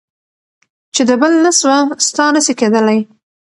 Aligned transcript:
چي 0.93 1.01
د 1.09 1.11
بل 1.21 1.33
نه 1.45 1.51
سوه. 1.59 1.77
ستا 2.07 2.25
نه 2.35 2.41
سي 2.45 2.53
کېدلی. 2.59 2.99